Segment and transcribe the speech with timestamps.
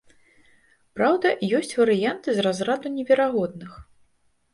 [0.97, 1.27] Праўда,
[1.57, 3.71] ёсць варыянты з разраду неверагодных.